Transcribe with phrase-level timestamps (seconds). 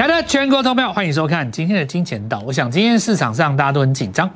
[0.00, 2.42] 亲爱的全国投票，欢迎收看今天的金钱道。
[2.46, 4.30] 我想今天市场上大家都很紧张，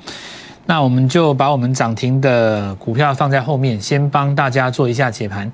[0.67, 5.51] 那我们就把我们涨停的股票放在后面，先帮大家做一下解盘。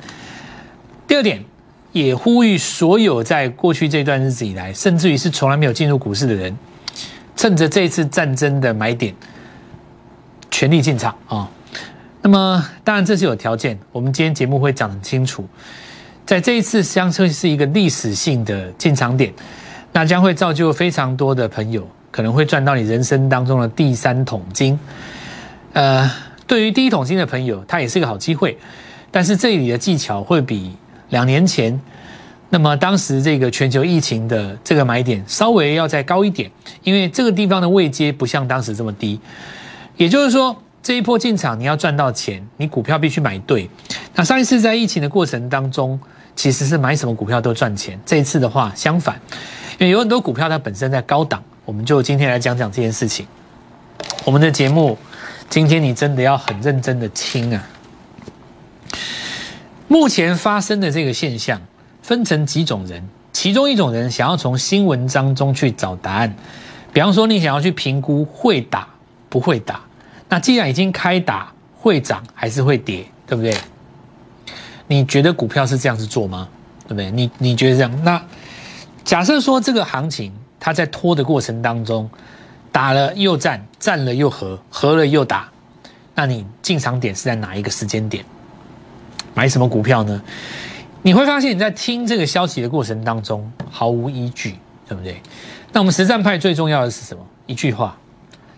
[1.07, 1.41] 第二点，
[1.93, 6.59] 也呼吁所有在过去这段日子以来，甚至于是从来没有进入股市的人，
[7.37, 9.15] 趁着这次战争的买点，
[10.51, 11.49] 全力进场啊！
[12.21, 15.47] 那么，当然这是有条件，我们今天节目会讲很清楚，
[16.27, 19.33] 在这一次相称是一个历史性的进场点。
[19.93, 24.79] 那将会造就非常多的朋友可能会赚到你人生当中的第三桶金。
[25.73, 26.11] 呃，
[26.47, 28.57] 对于第一桶金的朋友，它也是个好机会。
[29.11, 30.77] 但是这里的技巧会比
[31.09, 31.81] 两年前，
[32.49, 36.51] 那么当时这个全球疫情的这个买点稍微要再高一点，
[36.83, 39.21] 因为这个地方的位阶不像当时这么低。
[39.97, 43.69] 也就是说，这一波进场你要赚到钱，你股票必须买对。
[44.15, 45.99] 那上一次在疫情的过程当中，
[46.35, 47.99] 其实是买什么股票都赚钱。
[48.07, 49.21] 这一次的话，相反。
[49.81, 53.27] 因为有很多股票它本身在高档，我们就今天来讲讲这件事情。
[54.27, 54.97] 我们的节目
[55.49, 57.67] 今天你真的要很认真的听啊！
[59.89, 61.59] 目前发生的这个现象
[62.03, 66.37] 分成几种人，其中一种人想要从新闻当中去找答案，
[66.93, 68.87] 比方说你想要去评估会打
[69.31, 69.81] 不会打，
[70.29, 73.57] 那既然已经开打，会涨还是会跌，对不对？
[74.89, 76.47] 你觉得股票是这样子做吗？
[76.87, 77.11] 对不对？
[77.11, 78.23] 你你觉得这样那？
[79.11, 82.09] 假设说这个行情它在拖的过程当中，
[82.71, 85.49] 打了又战，战了又和，和了又打，
[86.15, 88.25] 那你进场点是在哪一个时间点？
[89.35, 90.23] 买什么股票呢？
[91.03, 94.55] 你会发现你在听这个消息的过程当中毫无依据，
[94.87, 95.21] 对不对？
[95.73, 97.27] 那我们实战派最重要的是什么？
[97.47, 97.99] 一句话，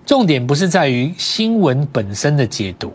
[0.05, 2.93] 重点不是在于新闻本身的解读，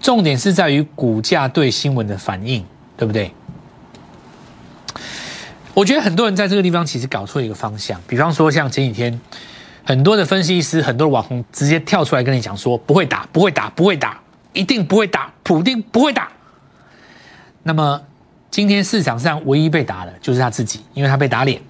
[0.00, 2.64] 重点是在于股价对新闻的反应，
[2.96, 3.30] 对不对？
[5.72, 9.20] 我觉得很多人在这个地方其实搞错一个方向，比方说像前几天
[9.84, 14.20] 很多的分析师、很多的网红直接跳出来跟你讲说不会打、不会打、不会打，
[14.52, 16.28] 一定不会打，普定不会打。
[17.62, 18.00] 那么
[18.50, 21.60] 今天市场上唯一被打的就是他自己，因为他被打脸。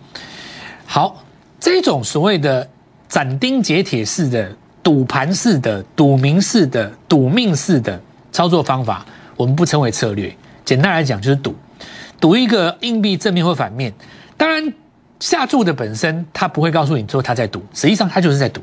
[0.86, 1.22] 好，
[1.60, 2.69] 这种所谓的
[3.08, 4.50] 斩钉截铁式的
[4.82, 8.00] 赌盘式的赌名式的赌命式的
[8.32, 9.04] 操作方法，
[9.36, 11.54] 我们不称为策略，简单来讲就是赌。
[12.20, 13.92] 赌一个硬币正面或反面，
[14.36, 14.72] 当然
[15.19, 18.60] 下注的本身他不会告诉你说他在赌，实际上他就是在赌。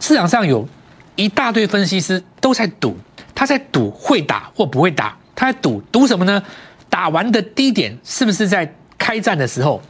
[0.00, 0.66] 市场上有
[1.14, 2.96] 一大堆分析师都在赌，
[3.34, 6.42] 他在赌会打或不会打，他在赌赌什么呢？
[6.88, 9.82] 打完的低点是不是在开战的时候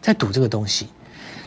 [0.00, 0.88] 在赌这个东西？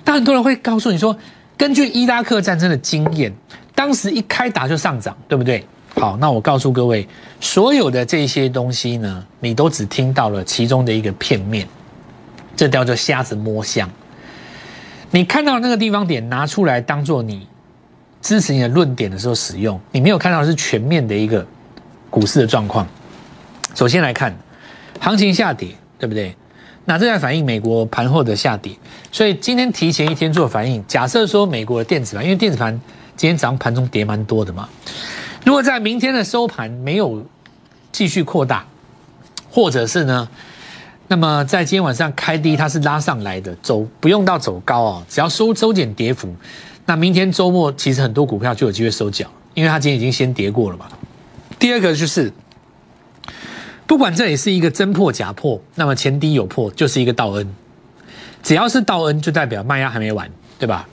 [0.03, 1.17] 但很多人会告诉你说，
[1.57, 3.33] 根据伊拉克战争的经验，
[3.73, 5.65] 当时一开打就上涨，对不对？
[5.99, 7.05] 好，那我告诉各位，
[7.41, 11.67] 所有的这些东西呢，你都只听到了其中的一个片面，
[12.55, 13.89] 这叫做瞎子摸象。
[15.11, 17.45] 你看到那个地方点拿出来当做你
[18.21, 21.45] 支持你的论点的时候使用，你没有看到是全面的一个
[22.09, 22.87] 股市的状况。
[23.75, 24.33] 首先来看，
[25.01, 26.33] 行情下跌，对不对？
[26.85, 28.71] 那这在反映美国盘后的下跌，
[29.11, 30.81] 所以今天提前一天做反应。
[30.87, 32.79] 假设说美国的电子盘，因为电子盘
[33.17, 34.69] 今天早上盘中跌蛮多的嘛。
[35.45, 37.25] 如果在明天的收盘没有
[37.91, 38.65] 继续扩大，
[39.49, 40.27] 或者是呢，
[41.07, 46.33] 那么在今天晚上开低，它是拉上来的，走不用到走高哦，只要收收减跌幅，
[46.85, 50.87] 那明天周末其实很多股票就有机会收脚，因为它今天已经先跌过了嘛。
[51.57, 52.31] 第二个就是，
[53.87, 57.47] 不管这里是一个真破假破，那么前低有破就是一个倒 N，
[58.43, 60.29] 只要是倒 N 就代表卖压还没完，
[60.59, 60.87] 对吧？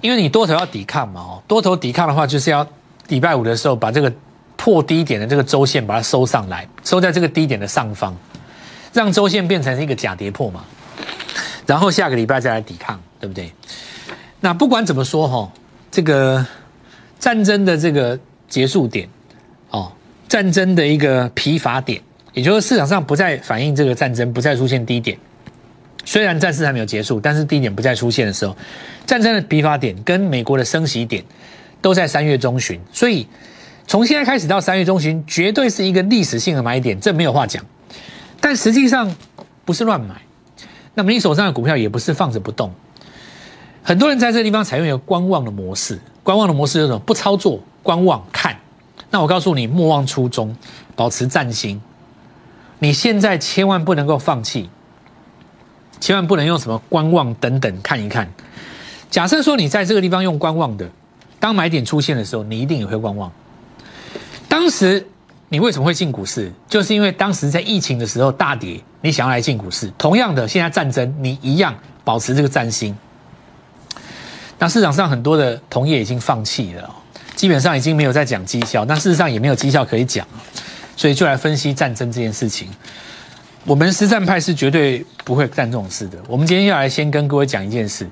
[0.00, 2.66] 因为你多头要抵抗嘛，哦，多头抵抗的话，就是要
[3.08, 4.12] 礼拜五的时候把这个
[4.56, 8.16] 破低点的这个周线把它收上来，收在这个低点的上方，
[8.92, 10.64] 让周线变成一个假跌破嘛，
[11.66, 13.52] 然后下个礼拜再来抵抗，对不对？
[14.40, 15.52] 那不管怎么说哈，
[15.90, 16.44] 这个
[17.18, 19.08] 战争的这个结束点，
[19.70, 19.90] 哦，
[20.28, 22.00] 战争的一个疲乏点，
[22.32, 25.18] 也就是市场上不再反映这个战争，不再出现低点。
[26.08, 28.56] 虽然战事还没有结束，但是低点不再出现的时候，
[29.04, 31.22] 战争的笔法点跟美国的升息点
[31.82, 33.28] 都在三月中旬，所以
[33.86, 37.62] 从现在开始到三月中旬，绝对是一个历史性的买点，这没有话讲。
[38.40, 39.14] 但实际上
[39.66, 40.22] 不是乱买，
[40.94, 42.72] 那么你手上的股票也不是放着不动。
[43.82, 46.98] 很多人在这个地方采用一个观望的模式，观望的模式是什么？
[47.00, 48.56] 不操作，观望看。
[49.10, 50.56] 那我告诉你，莫忘初衷，
[50.96, 51.82] 保持战心。
[52.78, 54.70] 你现在千万不能够放弃。
[56.00, 58.28] 千万不能用什么观望等等看一看。
[59.10, 60.88] 假设说你在这个地方用观望的，
[61.40, 63.32] 当买点出现的时候，你一定也会观望。
[64.48, 65.06] 当时
[65.48, 66.52] 你为什么会进股市？
[66.68, 69.90] 就是因为当时在疫情的时候大跌，你想要来进股市。
[69.96, 71.74] 同样的，现在战争，你一样
[72.04, 72.96] 保持这个战心。
[74.58, 76.94] 那市场上很多的同业已经放弃了，
[77.34, 80.26] 基本上已经没有在讲绩效，但事实上也没有绩效可以讲
[80.96, 82.68] 所以就来分析战争这件事情。
[83.68, 86.16] 我们实战派是绝对不会干这种事的。
[86.26, 88.08] 我们今天要来先跟各位讲一件事：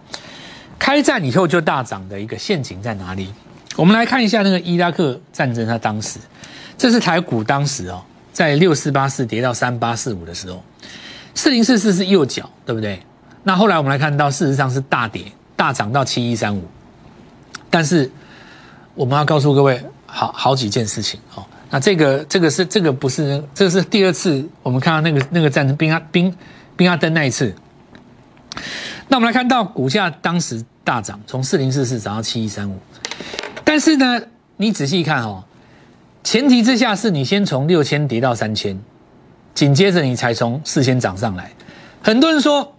[0.79, 3.33] 开战以后就大涨的一个陷阱在哪里？
[3.75, 6.19] 我们来看一下那个伊拉克战争，它当时
[6.77, 8.03] 这是台股当时哦，
[8.35, 10.63] 在六四八四跌到三八四五的时候，
[11.35, 13.01] 四零四四是右脚，对不对？
[13.43, 15.25] 那后来我们来看到，事实上是大跌。
[15.57, 16.63] 大涨到七一三五，
[17.71, 18.11] 但是
[18.95, 21.43] 我们要告诉各位好好几件事情哦。
[21.71, 26.35] 那这个这个是这个不是这个是第二次我们看到那个那个战争宾阿宾
[26.77, 27.55] 宾阿登那一次。
[29.09, 32.79] 那我们来看到股价当时大涨，从四零四四涨到七一三五，
[33.65, 34.21] 但是呢，
[34.57, 35.45] 你仔细看哦，
[36.25, 38.79] 前提之下是你先从六千跌到三千，
[39.55, 41.53] 紧接着你才从四千涨上来。
[42.03, 42.73] 很多人说。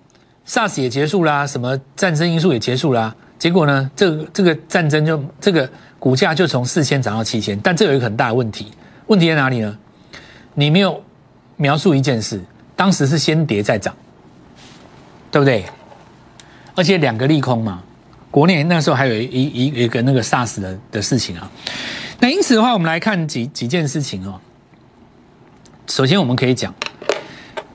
[0.50, 8.72] SARS 也结束啦，什么战争因素也结束啦，结果呢，这个这个战争就这个股价就从四千涨到七千，但这有一个很大的问题，
[9.08, 9.78] 问题在哪里呢？
[10.54, 11.04] 你没有
[11.56, 12.42] 描述一件事，
[12.76, 13.96] 当时是先跌再涨，
[15.32, 15.66] 对不对？
[16.76, 17.82] 而且两个利空嘛，
[18.30, 21.50] 国内那时候还有一一一个那个 SARS 的的事情啊，
[22.20, 24.40] 那因此的话，我们来看几几件事情哦。
[25.88, 26.74] 首先我们可以讲，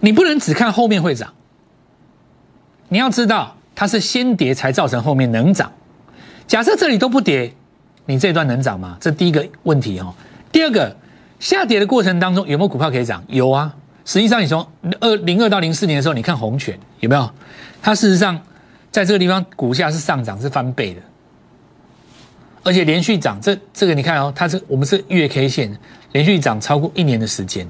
[0.00, 1.32] 你不能只看后面会涨。
[2.88, 5.72] 你要知道，它是先跌才造成后面能涨。
[6.46, 7.54] 假设这里都不跌，
[8.06, 8.96] 你这段能涨吗？
[9.00, 10.14] 这第一个问题哦。
[10.50, 10.94] 第二个，
[11.38, 13.22] 下跌的过程当中有没有股票可以涨？
[13.28, 13.74] 有啊。
[14.04, 14.66] 实际上，你从
[15.00, 17.30] 二零二到零四年的时候，你看红泉有没有？
[17.80, 18.40] 它事实上
[18.90, 21.00] 在这个地方股价是上涨，是翻倍的，
[22.64, 23.40] 而且连续涨。
[23.40, 25.78] 这这个你看哦，它是我们是月 K 线
[26.10, 27.66] 连续涨超过一年的时间，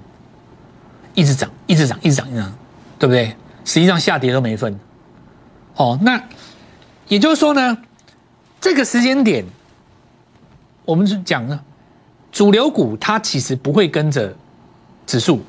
[1.14, 2.52] 一直涨，一直涨，一直涨，一直涨，
[2.98, 3.36] 对不对？
[3.64, 4.78] 实际上下跌都没份。
[5.76, 6.22] 哦，那
[7.08, 7.76] 也就是说呢，
[8.60, 9.44] 这个时间点，
[10.84, 11.60] 我们是讲呢，
[12.30, 14.34] 主流股它其实不会跟着
[15.06, 15.42] 指数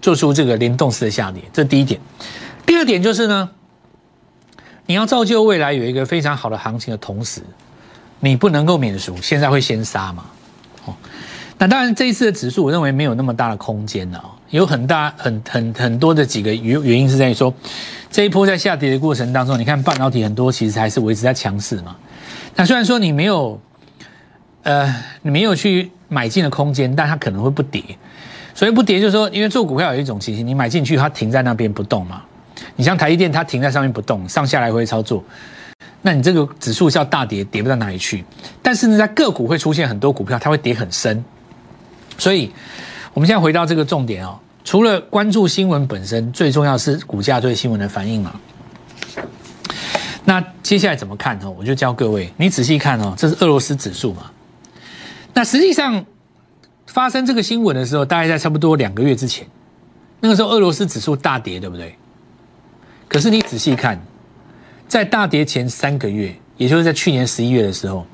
[0.00, 2.00] 做出这个联动式的下跌，这第一点。
[2.64, 3.50] 第二点就是呢，
[4.86, 7.40] 你要造就未来有一个非常好的行情的同时，
[8.20, 10.24] 你不能够免俗，现在会先杀嘛。
[10.84, 10.94] 哦，
[11.58, 17.52] 那当然这一次的指数，我认为没有那么大的空间了，有很大很很很多的几个原原因是在于说。
[18.08, 21.94] 这一波在下跌的过程当中，你看半导体很多其实还是维持在强势嘛。
[22.54, 23.60] 那虽然说你没有，
[24.66, 24.92] 呃，
[25.22, 27.80] 你没有去买进的空间，但它可能会不跌。
[28.52, 32.20] 所以不跌就是说，因为做股票有一种情形，你买进去它停在那边不动嘛。
[32.74, 35.22] 你像台积电，它停在上面不动，上下来回操作，
[36.02, 38.24] 那你这个指数是要大跌，跌不到哪里去。
[38.60, 41.24] 但是呢，在个股会出现很多股票，它会跌很深。
[42.18, 42.52] 所以，
[43.14, 44.36] 我们现在回到这个重点哦。
[44.64, 48.34] 除了关注新闻本身，最重要是股价对新闻的反应嘛？
[50.24, 51.48] 那接下来怎么看呢？
[51.48, 54.28] 我就教各位，你仔细看哦，这是俄罗斯指数嘛？
[55.36, 56.02] 那实际上
[56.86, 59.46] 发生这个新闻的时候，大概在差不多两个月之前，
[60.18, 61.94] 那个时候俄罗斯指数大跌，对不对？
[63.06, 64.00] 可是你仔细看，
[64.88, 68.06] 在大跌前三个月，也就是在去年十一月的时候，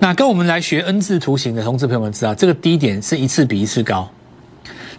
[0.00, 4.10] 那跟我们来学 N 字图形的同志朋友们知道，这个低点是一次比一次高。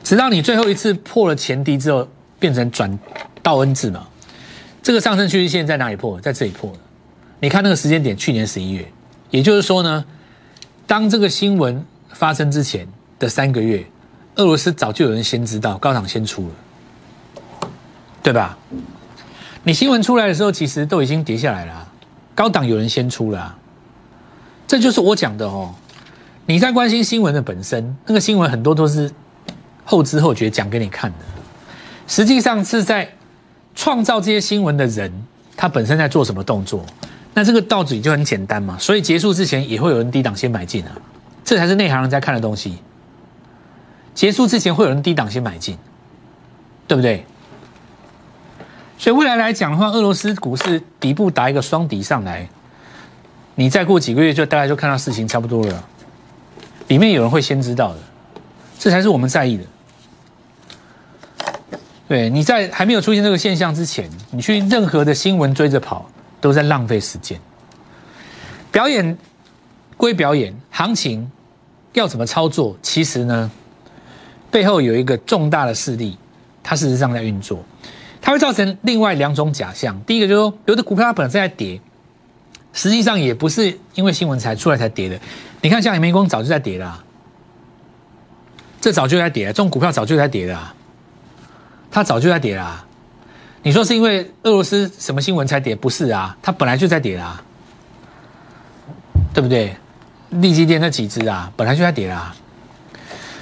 [0.02, 2.08] 直到你最后一次破了前低之后，
[2.40, 2.98] 变成转
[3.44, 4.08] 倒 N 字嘛？
[4.82, 6.22] 这个上升趋势线在哪里破？
[6.22, 6.80] 在这里破的。
[7.42, 8.90] 你看那个时间点，去年十一月，
[9.30, 10.06] 也就是说呢，
[10.88, 12.88] 当这个新闻发生之前
[13.20, 13.86] 的三个月，
[14.38, 17.70] 俄罗斯早就有人先知道，高档先出了，
[18.24, 18.58] 对吧？
[19.63, 21.88] 你新闻出来的时候，其实都已经跌下来了，
[22.34, 23.56] 高档有人先出了，
[24.65, 25.75] 这就是我讲的哦。
[26.46, 29.12] 你在关心新闻的本身，那个新闻很多都是。
[29.89, 31.17] 后知后觉讲给你看的，
[32.10, 33.10] 实际上是在
[33.74, 35.10] 创造这些新闻的人，
[35.56, 36.86] 他本身在做什么动作？
[37.38, 38.75] 那这个道理就很简单嘛。
[38.79, 40.91] 所以结束之前也会有人低档先买进啊，
[41.46, 42.79] 这才是内行人在看的东西。
[44.15, 45.77] 结束之前会有人低档先买进，
[46.88, 47.24] 对不对？
[48.98, 52.50] 所以未来来讲的话，俄罗斯股市底部打一个双底上来，
[53.53, 55.84] 你再过几个月就大概就看到事情差不多了，
[56.88, 58.00] 里面有人会先知道的，
[58.79, 59.63] 这才是我们在意的。
[62.08, 66.10] 对，你在还没有出现这个现象之前，你去任何的新闻追着跑，
[66.48, 67.38] 都在浪费时间。
[68.72, 69.18] 表演
[69.98, 71.30] 归表演，行情
[71.92, 72.77] 要怎么操作？
[72.82, 73.51] 其实呢，
[74.50, 76.18] 背后有一个重大的势力，
[76.63, 77.62] 它事实上在运作，
[78.22, 80.00] 它会造成另外两种假象。
[80.04, 81.82] 第一个就是说，有的股票它本身在跌，
[82.72, 85.20] 实际上也不是因为新闻才出来才跌的。
[85.62, 87.04] 你看，像美光早就在跌了。
[88.80, 90.74] 这早就在跌了，这种股票早就在跌了，
[91.92, 92.86] 它早就在跌了。
[93.68, 95.76] 你说是因为俄罗斯什么新闻才跌？
[95.76, 97.44] 不是啊，它本来就在跌啦，
[99.34, 99.76] 对不对？
[100.30, 102.34] 利基电那几只啊，本来就在跌啦。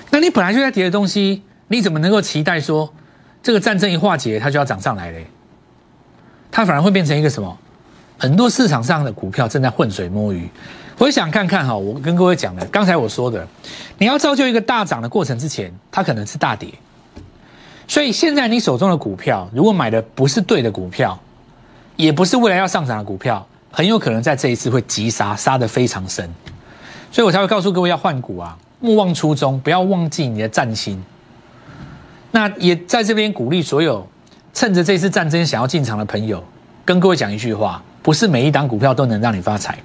[0.10, 2.91] 那你本来就在跌的东西，你怎么能够期待说
[3.44, 5.27] 这个战争一化解，它就要涨上来嘞？
[6.50, 7.55] 它反而会变成一个什么？
[8.17, 10.50] 很多市场上的股票正在浑水摸鱼。
[10.98, 13.48] 我想看看哈，我跟各位讲的，刚才我说的，
[14.00, 16.74] 你要造就一个大涨的过程之前，它可能是大跌。
[17.88, 21.18] 所以现在你手中的股票，如果买的不是对的股票，
[21.96, 26.30] 也不是未来要上涨的股票，很有可能在这一次会急杀，杀得非常深。
[27.12, 31.01] 所以我才会告诉各位要换股啊，莫忘初衷，不要忘记你的战心。
[32.32, 34.06] 那也在这边鼓励所有
[34.54, 36.44] 趁着这次战争想要进场的朋友，
[36.84, 39.77] 跟各位讲一句话：不是每一档股票都能让你发财，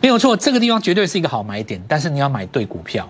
[0.00, 3.08] 没有错，这个地方绝对是一个好买点，但是你要买对股票。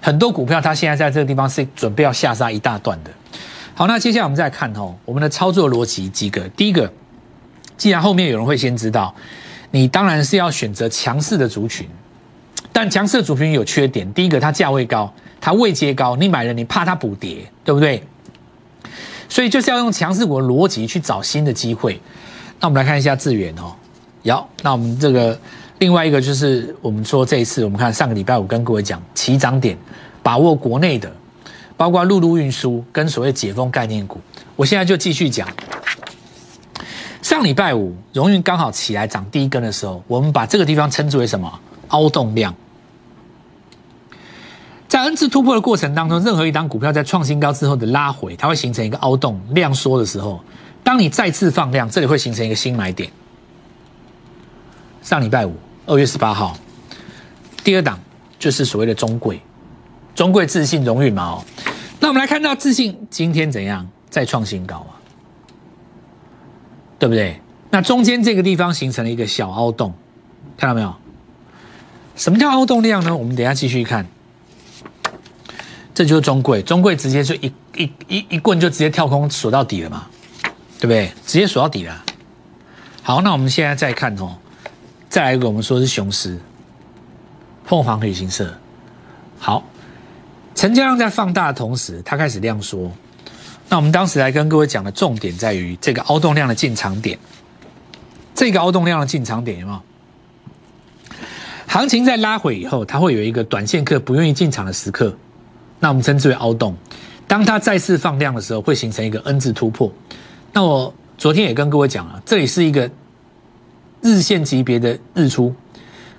[0.00, 3.10] 很多股票它现在在这个地方是准备要下杀一大段的。
[3.78, 6.40] 好，那接下来我们再看哦，我们的操作逻辑几个。
[6.56, 6.92] 第一个，
[7.76, 9.14] 既然后面有人会先知道，
[9.70, 11.88] 你当然是要选择强势的族群，
[12.72, 14.12] 但强势的族群有缺点。
[14.12, 18.02] 第一个，它价位高，它位阶高，你买了你怕它补跌，对不对？
[19.28, 22.00] 所以就是要用强势股的逻辑去找新的机会。
[22.58, 23.72] 那我们来看一下智远哦，
[24.24, 24.44] 有。
[24.64, 25.38] 那我们这个
[25.78, 29.78] 另外一个就是我们说这一次，我们看上个礼拜五跟各位讲起涨点，
[30.20, 31.08] 把握国内的。
[31.78, 34.20] 包括陆路运输跟所谓解封概念股，
[34.56, 35.48] 我现在就继续讲。
[37.22, 41.60] 上礼拜五荣运刚好起来涨第一根的时候，我们把这个地方称之为什么？
[41.88, 42.54] 凹洞量。
[44.88, 50.40] 在 N 次突破的过程当中，任何一档股票在创新高之后的拉回，它会形成一个凹洞量缩的时候，
[50.82, 53.08] 当你再次放量，这里会形成一个新买点。
[55.02, 55.54] 上礼拜五
[55.86, 56.58] 二月十八号，
[57.62, 58.00] 第二档
[58.38, 59.40] 就是所谓的中贵。
[60.18, 61.44] 中贵自信荣誉嘛哦，
[62.00, 64.98] 那我们来看到自信今天怎样再创新高啊？
[66.98, 67.40] 对不对？
[67.70, 69.94] 那中间这个地方形成了一个小凹洞，
[70.56, 70.92] 看到没有？
[72.16, 73.16] 什么叫凹洞量呢？
[73.16, 74.04] 我们等下继续看。
[75.94, 80.04] 这就是中贵，中贵直接就一一一一棍就直接跳空锁到底了嘛，
[80.80, 81.12] 对不对？
[81.24, 82.04] 直接锁到底了。
[83.04, 84.36] 好，那我们现在再看哦，
[85.08, 86.36] 再来一个，我们说是雄狮，
[87.66, 88.52] 凤凰旅行社，
[89.38, 89.62] 好。
[90.58, 92.90] 成交量在放大的同时，它开始量缩。
[93.68, 97.16] 那我们当时来跟各位讲的重点在于这个凹洞量的进场点。
[98.34, 99.80] 这个凹洞量的进场点有没有？
[101.68, 105.16] 行情在拉回以后，它会有一个短线客不愿意进场的时刻，
[105.78, 106.76] 那我们称之为凹洞。
[107.28, 109.92] 当它再次放量的时候，会形成一个 N 字突破。
[110.52, 112.90] 那我昨天也跟各位讲了，这里是一个
[114.02, 115.54] 日线级别的日出，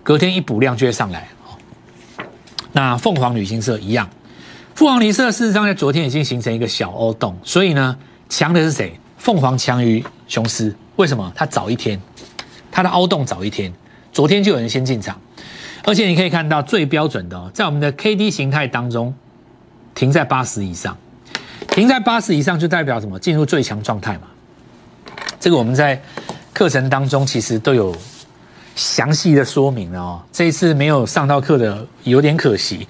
[0.02, 1.28] 隔天一补量就会上来。
[2.72, 4.10] 那凤凰旅行社一样。
[4.80, 7.98] 凤凰离社事实上在昨天已经形成一个小凹洞，所以呢，
[8.30, 8.98] 强的是谁？
[9.18, 11.30] 凤凰强于雄狮，为什么？
[11.36, 12.02] 它早一天，
[12.72, 13.74] 它的凹洞早一天，
[14.14, 15.20] 昨天就有人先进场，
[15.84, 19.14] 而且你可以看到最标准的，在我们的 K D 形态当中，
[19.94, 20.98] 停在八十以上，
[21.72, 23.20] 停在八十以上就代表什么？
[23.20, 24.28] 进入最强状态嘛。
[25.42, 26.02] 这个我们在
[26.54, 27.94] 课程当中其实都有
[28.78, 30.24] 详细的说明了哦。
[30.32, 32.88] 这一次没有上到课的有点可惜，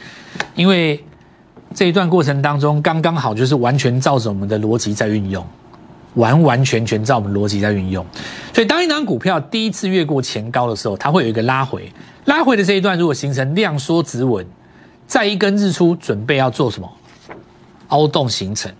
[0.53, 1.03] 因为。
[1.73, 5.45] 这一段过程当中，刚刚好就是完全照着我们的逻辑在运用，
[6.15, 8.05] 完完全全照我们逻辑在运用。
[8.53, 11.91] 所以，当一档股票第一次越过前高的时候，它会有一个拉回。
[12.25, 14.45] 拉回的这一段，如果形成量缩止稳，
[15.07, 16.91] 再一根日出，准备要做什么？
[17.89, 18.71] 凹洞形成。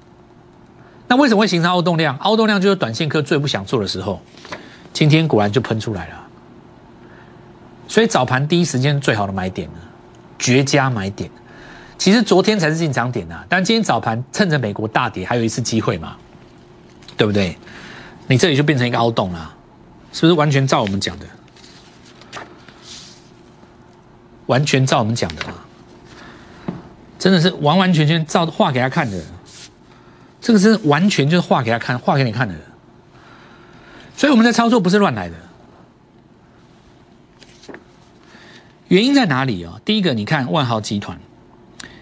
[1.07, 2.15] 那为什么会形成凹洞量？
[2.17, 4.19] 凹洞量就是短线客最不想做的时候。
[4.93, 6.27] 今天果然就喷出来了。
[7.87, 9.79] 所以早盘第一时间最好的买点呢，
[10.37, 11.29] 绝佳买点。
[11.99, 16.15] 其实昨天才是进场点呐，但今天早盘趁着美国大跌，还有一次机会嘛，
[17.17, 17.57] 对不对？
[18.25, 19.53] 你这里就变成一个凹洞了，
[20.13, 21.25] 是不是完全照我们讲的？
[24.45, 25.53] 完全照我们讲的嘛？
[27.19, 29.21] 真的是完完全全照画给他看的，
[30.39, 32.55] 这个是完全就是画给他看，画给你看的。
[34.15, 35.35] 所以我们的操作不是乱来的，
[38.87, 39.81] 原因在哪里啊？
[39.83, 41.19] 第一个，你看万豪集团。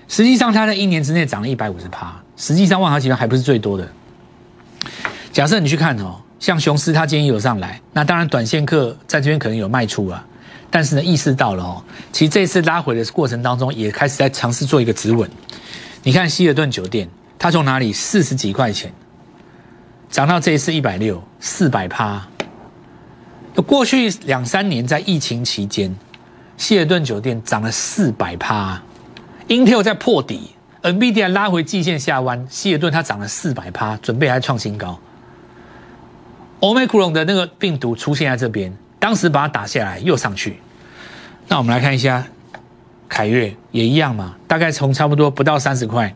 [0.07, 2.15] 实际上，它在一年之内涨了一百五十趴。
[2.35, 3.87] 实际上，万豪集团还不是最多的。
[5.31, 10.25] 假设你去看哦，像雄狮，它今天有上来，那当然短线客在这边可能有卖出啊。
[10.69, 15.29] 但是呢，意识到了哦，其实这次拉回的过程当中，也开始在尝试做一个止稳。
[16.03, 18.91] 你看希尔顿酒店，它从哪里四十几块钱
[20.09, 22.25] 涨到这一次一百六，四百趴。
[23.65, 25.93] 过去两三年在疫情期间，
[26.57, 28.81] 希尔顿酒店涨了四百趴。
[29.47, 30.51] Intel 在破底
[30.81, 34.99] ，，NVIDIA 拉回季线下弯，希尔顿它涨了四百趴，准备还创新高。
[36.59, 40.59] 欧美克隆的那个病毒出现在这边，当时把它打下来，又上去。
[41.47, 42.25] 那我们来看一下
[43.07, 46.13] 凯越也一样嘛，大概从差不多不到三十块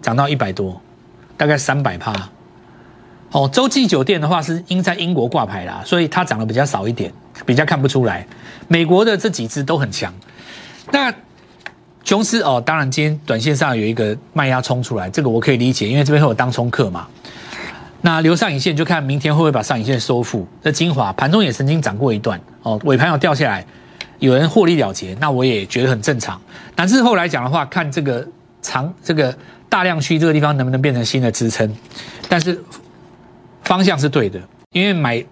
[0.00, 0.80] 涨到一百多，
[1.36, 2.14] 大概三百趴。
[3.32, 7.12] 哦，洲际酒店的话是因在英国挂牌啦，所以它涨得比较少一点，
[7.44, 8.26] 比较看不出来。
[8.68, 10.12] 美国的这几只都很强。
[10.90, 11.12] 那
[12.10, 17.06] 琼斯哦，当然今天短线上有一个卖压冲出来，这个我可以理解，因为这边会有当冲客嘛。
[18.00, 20.44] 那留上影线就看明天会不会把上影线收复。
[20.60, 23.64] 那精华盘中也曾经涨过一段哦，尾盘有掉下来，
[24.18, 26.42] 有人获利了结，那我也觉得很正常。
[26.74, 28.26] 但是后来讲的话，看这个
[28.60, 29.32] 长这个
[29.68, 31.72] 大量区这个地方能不能变成新的支撑，
[32.28, 32.60] 但是。
[33.62, 34.40] 方向是对的，
[34.72, 35.24] 因为买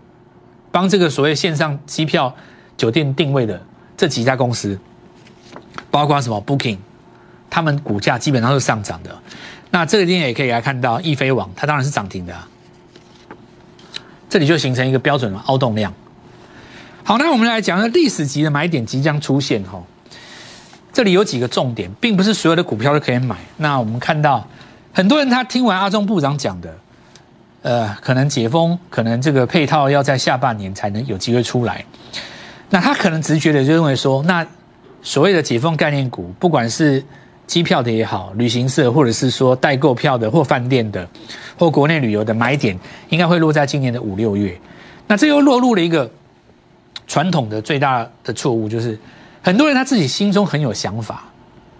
[0.70, 2.32] 帮这个所谓线上机票、
[2.76, 3.61] 酒店定位的
[3.97, 4.78] 这几家公司，
[5.90, 6.78] 包括什么 Booking，
[7.49, 9.16] 他们股价基本上是上涨的。
[9.71, 12.35] 那这个地方也可以来看到易飞网，它当然是涨停的。
[14.28, 15.92] 这里就形成一个标准的凹动量。
[17.04, 19.83] 好，那我们来讲，那历史级的买点即将出现哈。
[20.92, 23.37] 这里有几个重点，并不是所有的股票都可以买。
[23.57, 24.47] 那我们看到
[24.92, 26.75] 很多人他听完阿中部长讲的。
[27.61, 31.85] 呃，可能解封，可能这个配套要在下半年才能有机会出来。
[32.71, 34.47] 那他可能直觉的就认为说，那
[35.08, 37.02] 所谓的解封概念股，不管是
[37.46, 41.08] 机票的也好，旅行社或者是说代购票的或饭店的
[41.58, 44.54] 或国内旅游的买点，应该会落在今年的五六月。
[45.06, 46.10] 那这又落入了一个
[47.06, 49.00] 传统的最大的错误，就是
[49.40, 51.24] 很多人他自己心中很有想法，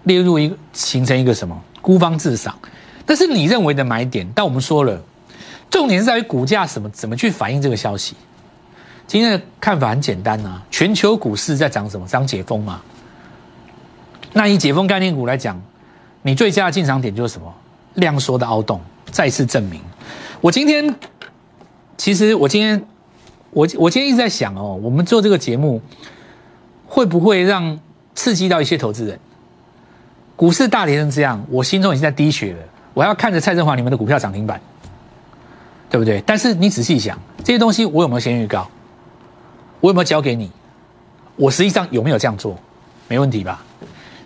[0.05, 2.57] 列入一形成一个什么孤芳自赏。
[3.05, 4.99] 但是你认为的买点，但我们说了。
[5.69, 8.15] 重点是在于股价什么怎么去反映这个消息。
[9.05, 12.07] 今天的看法很简单啊，全球股市在涨什么？
[12.07, 12.81] 涨解封嘛。
[14.33, 15.61] 那以解封概念股来讲，
[16.21, 17.53] 你最佳的进场点就是什么？
[17.95, 18.79] 量缩的凹洞，
[19.11, 19.81] 再次证明。
[20.41, 20.95] 我今天
[21.97, 22.81] 其实我今天
[23.51, 25.81] 我我今天一直在想哦，我们做这个节目
[26.85, 27.79] 会不会让
[28.15, 29.19] 刺激到一些投资人？
[30.35, 32.59] 股市大跌成这样，我心中已经在滴血了。
[32.93, 34.59] 我要看着蔡振华你们的股票涨停板。
[35.91, 36.21] 对不对？
[36.23, 38.69] 但是你仔细想，这些东西我有没有先预告？
[39.79, 40.51] 我有没有交给你？
[41.35, 42.55] 我实际上有没有这样做？
[43.07, 43.65] 没问题吧？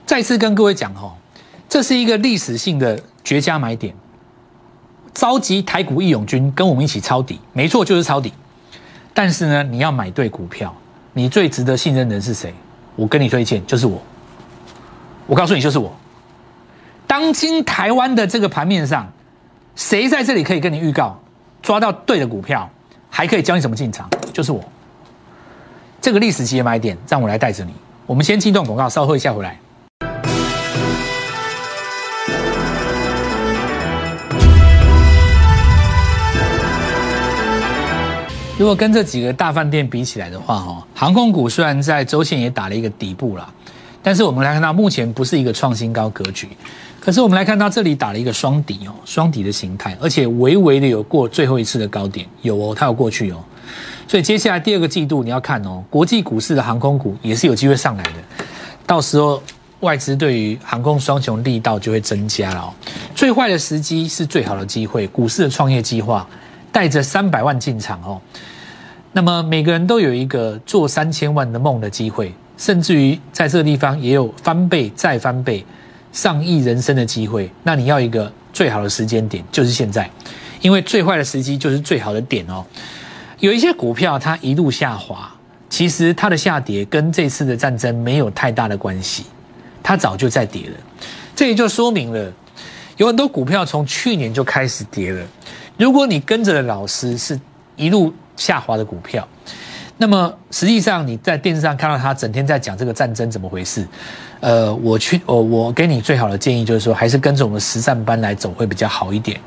[0.05, 1.13] 再次跟各位讲哦，
[1.69, 3.95] 这是一个历史性的绝佳买点，
[5.13, 8.33] 召集台股义勇军跟我们一起抄底，没错，就是抄底。
[9.13, 10.73] 但是呢，你要买对股票，
[11.13, 12.53] 你最值得信任的人是谁？
[12.95, 14.01] 我跟你推荐，就是我。
[15.25, 15.95] 我告诉你，就是我。
[17.07, 19.07] 当今台湾的这个盘面上，
[19.75, 21.19] 谁在这里可以跟你预告？
[21.61, 22.69] 抓到对的股票，
[23.09, 24.61] 还可以教你怎么进场，就是我。
[26.01, 27.73] 这个历史级的买点，让我来带着你。
[28.05, 29.57] 我们先进段广告，稍后一下回来。
[38.63, 43.53] 如果跟这几个大饭店比起来的话，哈，航空股虽然在周线也打了一个底部了，
[44.01, 46.47] 但是我们来看到目前不是一个创新高格局。
[46.97, 53.43] 可是我们来看到这里打了一个双底哦，双底的形态，而且微微的有过最后一次的高点，有哦，它有过去哦，
[54.07, 58.45] 所以接下来第二个季度你要看哦，国际股市的航空股也是有机会上来的，
[58.87, 59.43] 到时候
[59.81, 62.73] 外资对于航空双雄力道就会增加了哦。
[63.13, 66.25] 最坏的时机是最好的机会，股市的创业计划
[66.73, 68.19] 带着三百万进场哦，
[69.13, 75.63] 那么每个人都有一个做三千万的梦的机会，甚至于在这个地方也有翻倍再翻倍。
[76.11, 80.07] 上亿人生的机会，那你要一个最好的时间点，就是现在，
[80.61, 82.63] 因为最坏的时机就是最好的点哦。
[83.39, 85.31] 有一些股票它一路下滑，
[85.71, 89.25] 其实它的下跌跟这次的战争没有太大的关系，
[89.81, 90.75] 它早就在跌了。
[91.35, 92.31] 这也就说明了，
[92.97, 95.25] 有很多股票从去年就开始跌了。
[95.77, 97.39] 如果你跟着的老师是
[97.75, 99.27] 一路下滑的股票，
[99.97, 103.87] 那么实际上你在电视上看到他整天在讲这个战争怎么回事。
[104.39, 109.39] 呃，我去，我我给你最好的建议就是说，还是跟着我们实战班来走会比较好一点，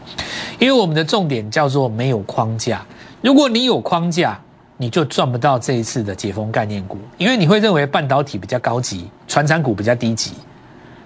[0.58, 2.82] 因为我们的重点叫做没有框架。
[3.20, 4.40] 如果你有框架，
[4.78, 10.32] 你就赚不到这一次的解封概念股，因为你会认为半导体比较高级，传产股比较低级，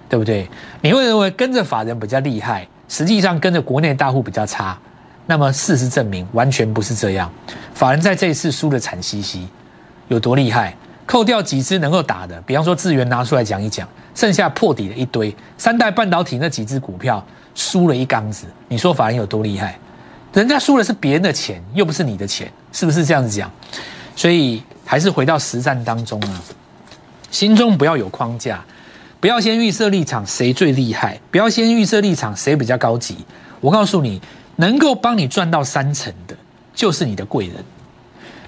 [0.07, 0.47] 对不对？
[0.81, 4.77] 你会认为跟着法人比较厉害，实际上跟着国内大户比较差。
[5.25, 7.31] 那么事实证明，完全不是这样。
[7.73, 9.47] 法人在这一次输的惨兮兮，
[10.07, 10.75] 有多厉害？
[11.05, 19.77] 扣掉几只能够打的，比方说智源拿出来讲一讲，剩下破底的一堆，三代半导体那几只股票输了一缸子，你说法人有多厉害？
[20.33, 23.51] 人家输的是别人的钱，又不是你的钱，是不是这样子讲？
[24.15, 26.39] 所以还是回到实战当中啊，
[27.29, 28.63] 心中不要有框架，
[29.19, 33.17] 不要先预设立场谁最厉害，不要先预设立场谁比较高级。
[33.59, 34.21] 我告诉你，
[34.61, 36.37] 能够帮你赚到三成的，
[36.71, 37.55] 就是你的贵人。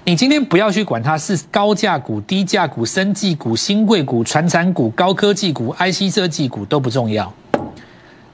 [0.04, 7.32] 你今天不要去管它是高价股、低价股、生技股、新贵股、传产股、高科技股、IC 设计股都不重要，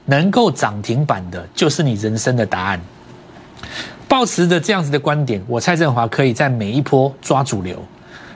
[0.05, 2.79] 能够涨停板的，就是你人生的答案。
[4.07, 7.83] 抱持着这样子的观点，我蔡振华可以在每一波抓主流。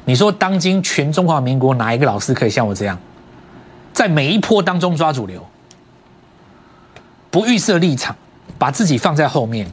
[0.06, 2.98] 你说，当今全中华民国哪一个老师可以像我这样，
[3.94, 5.46] 在每一波当中抓主流，
[7.30, 8.16] 不预设立场，
[8.58, 9.70] 把自己放在后面，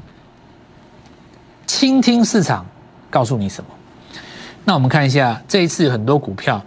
[1.67, 2.67] 倾听市场
[3.11, 3.71] 告诉你什么？
[4.65, 6.63] 那我们看一下这一次很多股票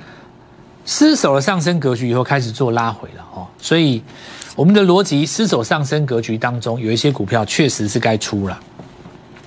[0.85, 3.47] 失守了上升格局以后，开始做拉回了哦。
[3.57, 4.03] 所以
[4.55, 8.59] 我们的逻辑，失守上升格局当中，有一些股票确实是该出了。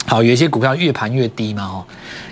[0.07, 1.85] 好，有一些股票越盘越低嘛，哦，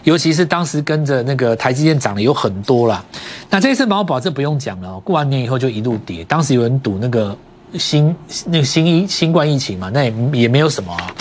[0.04, 3.04] 尤其是当时跟着那个台积电涨的有很多啦。
[3.50, 6.24] 那这一次毛宝这不用讲了，过完年以后就一路跌。
[6.24, 7.36] 当时有人赌那个
[7.78, 8.14] 新
[8.46, 11.14] 那个新一新冠疫情嘛，那也也没有什么啊。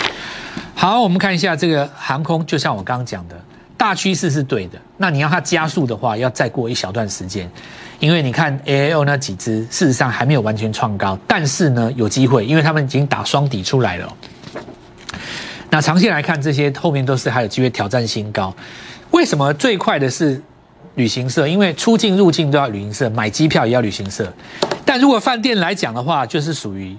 [0.74, 3.34] 好，我们看一下这个航空，就像我刚刚讲的，
[3.76, 4.78] 大趋势是对的。
[4.98, 7.50] 那你要它加速的话，要再过一小段时间，
[7.98, 14.12] 因为你看 A L 那几只，事实上还没有完全创高，但是呢有机会，因为他们已经打双底出来了。
[15.70, 18.54] 那长线来看，这些后面都是还有机会挑战新高。
[19.10, 20.40] 为什么最快的是
[20.96, 21.46] 旅行社？
[21.46, 24.30] 因为出境入境都要旅行社，买机票也要旅行社。
[24.84, 26.94] 但如果饭店来讲的话，就是属于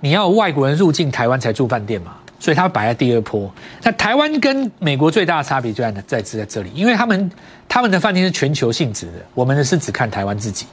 [0.00, 3.50] 你要外国人入境台湾才住饭店嘛，所以它摆在第二波。
[3.82, 7.30] 那台湾跟美国最大的差别就在在在这里，因为他们
[7.68, 10.66] 他们的饭店是全球性质的，我们的是只看台湾自己。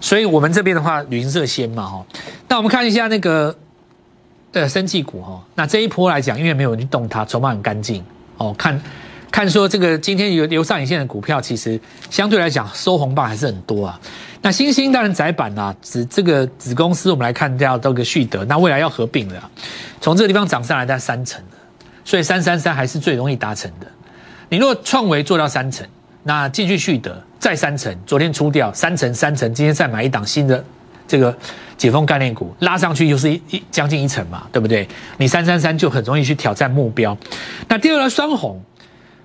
[0.00, 2.04] 所以我们这边的话，旅行社先嘛，哈。
[2.48, 3.54] 那我们看一下那个。
[4.54, 8.04] 呃，生技股哈，那这一波来讲，因为没有人去动它，筹码很干净
[8.36, 8.54] 哦。
[8.58, 8.78] 看，
[9.32, 13.98] 看说这个今天有留上影线的股票，其实相对来讲收红棒还是很多啊。
[14.42, 19.50] 那新兴当然窄板啊，子这个子公司我们来看掉都个旭德，那未来要合并了，
[20.02, 21.56] 从这个地方涨上来在三成的，
[22.04, 23.86] 所以三三三还是最容易达成的。
[24.50, 25.86] 你如果创维做到三成，
[26.24, 30.62] 那进去旭德再三成，昨天出掉三成三成，今天再买一档新的。
[31.08, 31.36] 这个
[31.76, 34.88] 解封概念股拉上去又是一一将近一成嘛，对不对？
[35.18, 37.14] 你三三三就很容易去挑战目标。
[37.68, 38.58] 那第二个双红，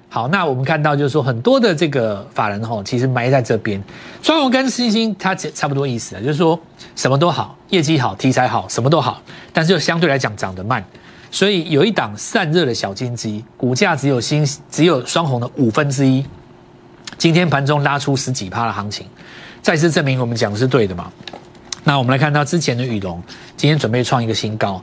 [0.09, 3.81] 好，那我们看到就是说很多的这个法人吼，其实埋在这边。
[4.23, 6.57] 双红跟星星它差不多意思啊，就是说
[6.95, 10.83] 什么都好，业绩好，题材好，什么都好，但是又相对来讲涨得慢。
[11.29, 16.25] 所以有一档散热的小金鸡，股价只有星只有双红的五分之一，
[17.17, 19.05] 今天盘中拉出十几趴的行情，
[19.61, 21.11] 再次证明我们讲的是对的嘛。
[21.83, 23.21] 那我们来看到之前的宇龙，
[23.57, 24.81] 今天准备创一个新高，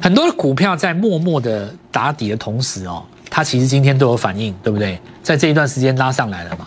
[0.00, 3.04] 很多的股票在默默的打底的同时哦，
[3.34, 5.00] 它其实今天都有反应，对不对？
[5.22, 6.66] 在这一段时间拉上来了嘛，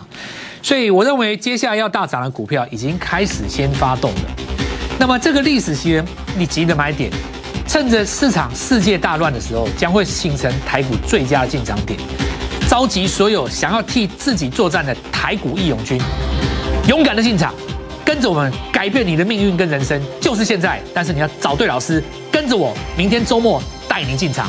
[0.60, 4.20] 所以我认为接下来要大涨的股票已经开始先发动了。
[4.98, 6.02] 那么这个历史期
[6.36, 7.08] 你急的买点，
[7.68, 11.96] 趁着市场世界大乱的时候，将会形成台股最佳进场点，
[12.68, 16.00] 召集所有想要替自己作战的台股义勇军，
[16.88, 17.54] 勇敢的进场。
[18.04, 20.80] 跟着我们改变你的命运跟人生，就是现在。
[20.94, 24.48] 但是你要找对老师，跟着我，明天周末带你进场。